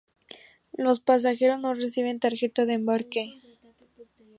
Los 0.73 0.99
pasajeros 0.99 1.59
no 1.59 1.75
reciben 1.75 2.19
tarjeta 2.19 2.65
de 2.65 2.73
embarque. 2.73 3.35